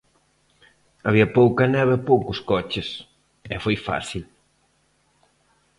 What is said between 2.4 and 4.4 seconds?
coches, e foi fácil.